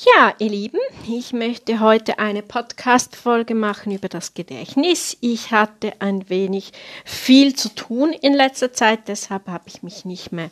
[0.00, 0.78] Ja, ihr Lieben,
[1.08, 5.16] ich möchte heute eine Podcast-Folge machen über das Gedächtnis.
[5.20, 6.70] Ich hatte ein wenig
[7.04, 10.50] viel zu tun in letzter Zeit, deshalb habe ich mich nicht mehr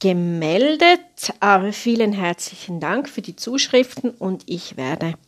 [0.00, 1.34] gemeldet.
[1.38, 5.18] Aber vielen herzlichen Dank für die Zuschriften und ich werde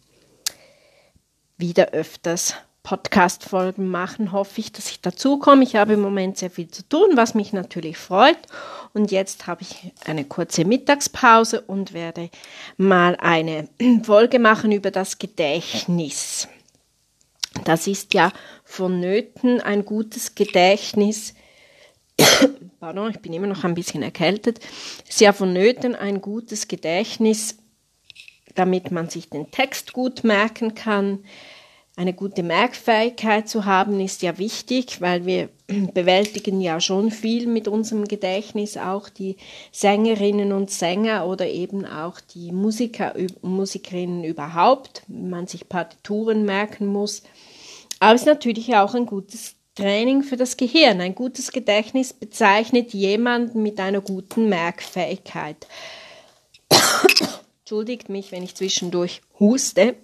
[1.59, 5.63] wieder öfters Podcast-Folgen machen, hoffe ich, dass ich dazu komme.
[5.65, 8.39] Ich habe im Moment sehr viel zu tun, was mich natürlich freut.
[8.95, 12.31] Und jetzt habe ich eine kurze Mittagspause und werde
[12.77, 13.69] mal eine
[14.03, 16.49] Folge machen über das Gedächtnis.
[17.65, 18.33] Das ist ja
[18.65, 21.35] vonnöten ein gutes Gedächtnis.
[22.81, 24.61] Pardon, ich bin immer noch ein bisschen erkältet.
[25.07, 27.59] Ist ja vonnöten ein gutes Gedächtnis,
[28.55, 31.25] damit man sich den Text gut merken kann
[31.97, 35.49] eine gute Merkfähigkeit zu haben ist ja wichtig, weil wir
[35.95, 39.37] bewältigen ja schon viel mit unserem Gedächtnis, auch die
[39.73, 46.87] Sängerinnen und Sänger oder eben auch die Musiker Musikerinnen überhaupt, wenn man sich Partituren merken
[46.87, 47.23] muss.
[47.99, 51.01] Aber es ist natürlich auch ein gutes Training für das Gehirn.
[51.01, 55.67] Ein gutes Gedächtnis bezeichnet jemanden mit einer guten Merkfähigkeit.
[57.61, 59.97] Entschuldigt mich, wenn ich zwischendurch huste.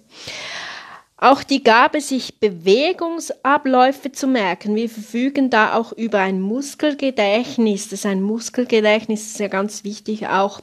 [1.19, 4.75] Auch die Gabe, sich Bewegungsabläufe zu merken.
[4.75, 7.89] Wir verfügen da auch über ein Muskelgedächtnis.
[7.89, 10.61] Das ist ein Muskelgedächtnis, das ist ja ganz wichtig auch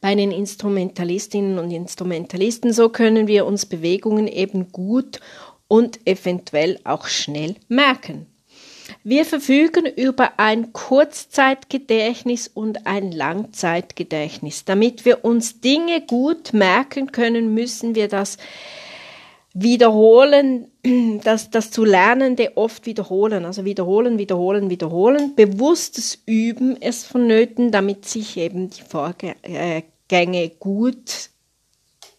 [0.00, 2.72] bei den Instrumentalistinnen und Instrumentalisten.
[2.72, 5.20] So können wir uns Bewegungen eben gut
[5.66, 8.26] und eventuell auch schnell merken.
[9.02, 14.64] Wir verfügen über ein Kurzzeitgedächtnis und ein Langzeitgedächtnis.
[14.64, 18.38] Damit wir uns Dinge gut merken können, müssen wir das
[19.58, 20.68] wiederholen,
[21.24, 28.04] das, das zu Lernende oft wiederholen, also wiederholen, wiederholen, wiederholen, bewusstes Üben ist vonnöten, damit
[28.04, 31.30] sich eben die Vorgänge gut,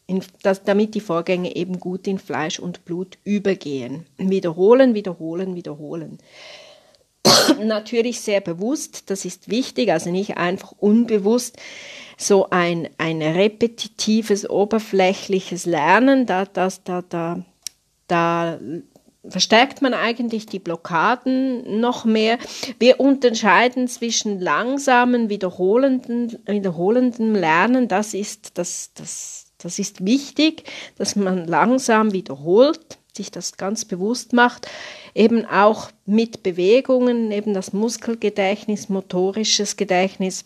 [0.08, 4.08] in, das, damit die Vorgänge eben gut in Fleisch und Blut übergehen.
[4.18, 6.18] Wiederholen, wiederholen, wiederholen.
[7.64, 11.58] Natürlich sehr bewusst, das ist wichtig, also nicht einfach unbewusst
[12.18, 17.44] so ein, ein repetitives, oberflächliches Lernen, da, das, da, da,
[18.08, 18.60] da
[19.30, 22.40] verstärkt man eigentlich die Blockaden noch mehr.
[22.80, 27.88] Wir unterscheiden zwischen langsamen, wiederholenden, wiederholendem Lernen.
[27.88, 30.64] Das ist, das, das, das ist wichtig,
[30.98, 34.68] dass man langsam wiederholt, sich das ganz bewusst macht.
[35.14, 40.46] Eben auch mit Bewegungen, eben das Muskelgedächtnis, motorisches Gedächtnis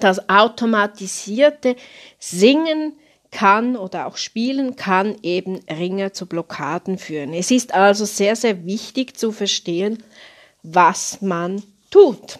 [0.00, 1.76] das automatisierte
[2.18, 2.94] Singen
[3.30, 7.32] kann oder auch spielen kann eben Ringe zu Blockaden führen.
[7.32, 10.02] Es ist also sehr, sehr wichtig zu verstehen,
[10.62, 12.38] was man tut.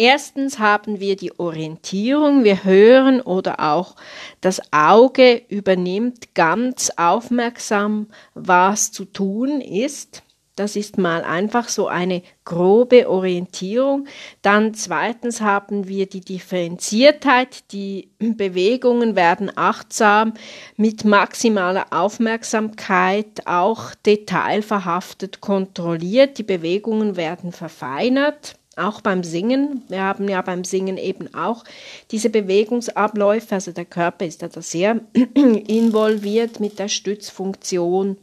[0.00, 2.44] Erstens haben wir die Orientierung.
[2.44, 3.96] Wir hören oder auch
[4.40, 10.22] das Auge übernimmt ganz aufmerksam, was zu tun ist.
[10.54, 14.06] Das ist mal einfach so eine grobe Orientierung.
[14.40, 17.72] Dann zweitens haben wir die Differenziertheit.
[17.72, 20.34] Die Bewegungen werden achtsam
[20.76, 26.38] mit maximaler Aufmerksamkeit auch detailverhaftet kontrolliert.
[26.38, 29.82] Die Bewegungen werden verfeinert auch beim Singen.
[29.88, 31.64] Wir haben ja beim Singen eben auch
[32.10, 33.54] diese Bewegungsabläufe.
[33.54, 35.00] Also der Körper ist da sehr
[35.34, 38.16] involviert mit der Stützfunktion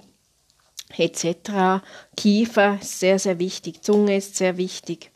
[0.97, 1.83] etc.
[2.15, 5.11] Kiefer ist sehr, sehr wichtig, Zunge ist sehr wichtig.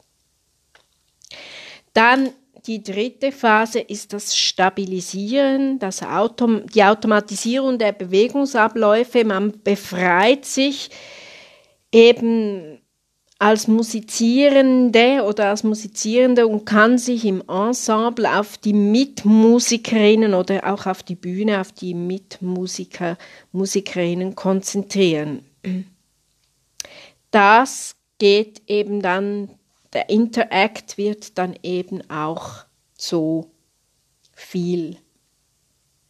[1.94, 2.30] Dann
[2.66, 9.24] die dritte Phase ist das Stabilisieren, das Autom die Automatisierung der Bewegungsabläufe.
[9.24, 10.90] Man befreit sich
[11.92, 12.79] eben
[13.40, 20.86] als Musizierende oder als Musizierende und kann sich im Ensemble auf die Mitmusikerinnen oder auch
[20.86, 23.18] auf die Bühne, auf die Mitmusiker,
[23.54, 25.46] Musikerinnen konzentrieren.
[27.32, 29.50] Das geht eben dann,
[29.94, 32.66] der Interact wird dann eben auch
[32.98, 33.52] so
[34.34, 34.98] viel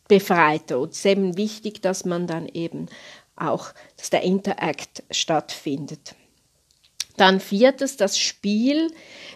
[0.08, 0.80] befreiter.
[0.80, 2.88] Und es ist eben wichtig, dass man dann eben
[3.36, 6.16] auch, dass der Interact stattfindet.
[7.20, 8.92] Dann viertes, das Spiel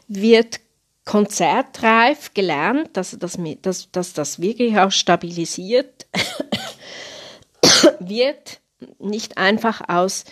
[0.07, 0.59] wird
[1.05, 6.07] konzertreif gelernt, dass das, dass, dass das wirklich auch stabilisiert
[7.99, 8.61] wird
[8.99, 10.25] nicht einfach aus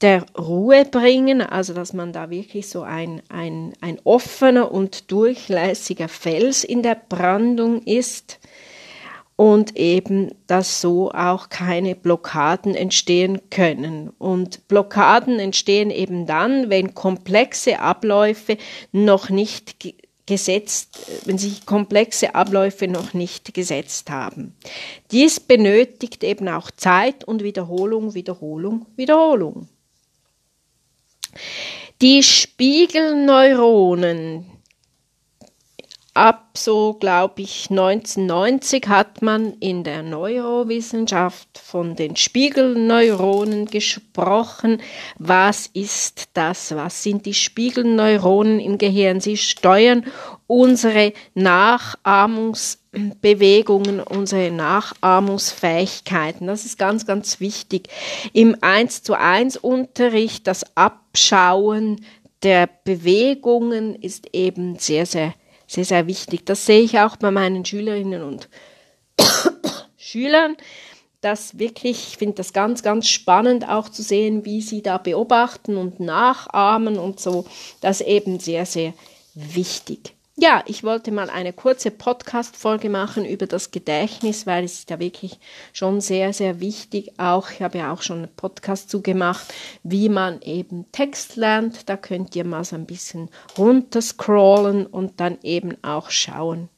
[0.00, 6.08] der Ruhe bringen, also dass man da wirklich so ein, ein, ein offener und durchlässiger
[6.08, 8.38] Fels in der Brandung ist
[9.40, 14.10] und eben, dass so auch keine Blockaden entstehen können.
[14.18, 18.58] Und Blockaden entstehen eben dann, wenn komplexe Abläufe
[18.92, 19.94] noch nicht
[20.26, 24.54] gesetzt, wenn sich komplexe Abläufe noch nicht gesetzt haben.
[25.10, 29.70] Dies benötigt eben auch Zeit und Wiederholung, Wiederholung, Wiederholung.
[32.02, 34.44] Die Spiegelneuronen,
[36.14, 44.82] ab so, glaube ich, 1990 hat man in der Neurowissenschaft von den Spiegelneuronen gesprochen.
[45.18, 46.74] Was ist das?
[46.74, 49.20] Was sind die Spiegelneuronen im Gehirn?
[49.20, 50.06] Sie steuern
[50.46, 56.46] unsere Nachahmungsbewegungen, unsere Nachahmungsfähigkeiten.
[56.48, 57.88] Das ist ganz, ganz wichtig.
[58.32, 62.04] Im 1 zu 1 Unterricht, das Abschauen
[62.42, 65.34] der Bewegungen ist eben sehr, sehr
[65.70, 66.44] sehr, sehr wichtig.
[66.46, 68.48] Das sehe ich auch bei meinen Schülerinnen und
[69.96, 70.56] Schülern.
[71.20, 75.76] Das wirklich, ich finde das ganz, ganz spannend auch zu sehen, wie sie da beobachten
[75.76, 77.44] und nachahmen und so.
[77.80, 78.94] Das eben sehr, sehr
[79.34, 80.14] wichtig.
[80.42, 84.98] Ja, ich wollte mal eine kurze Podcast-Folge machen über das Gedächtnis, weil es ist ja
[84.98, 85.38] wirklich
[85.74, 87.12] schon sehr, sehr wichtig.
[87.18, 89.52] Auch, ich habe ja auch schon einen Podcast zugemacht,
[89.82, 91.90] wie man eben Text lernt.
[91.90, 93.28] Da könnt ihr mal so ein bisschen
[93.58, 96.70] runterscrollen und dann eben auch schauen.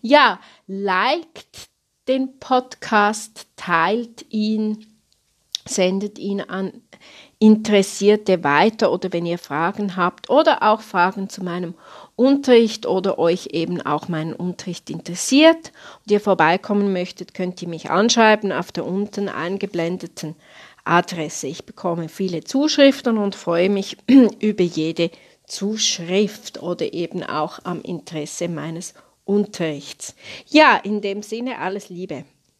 [0.00, 1.68] Ja, liked
[2.08, 4.86] den Podcast, teilt ihn,
[5.64, 6.82] sendet ihn an
[7.38, 11.74] Interessierte weiter oder wenn ihr Fragen habt oder auch Fragen zu meinem
[12.16, 15.72] Unterricht oder euch eben auch meinen Unterricht interessiert
[16.02, 20.36] und ihr vorbeikommen möchtet, könnt ihr mich anschreiben auf der unten eingeblendeten
[20.84, 21.46] Adresse.
[21.46, 23.96] Ich bekomme viele Zuschriften und freue mich
[24.40, 25.10] über jede
[25.46, 28.94] Zuschrift oder eben auch am Interesse meines
[29.24, 30.14] Unterrichts.
[30.46, 32.24] Ja, in dem Sinne alles Liebe.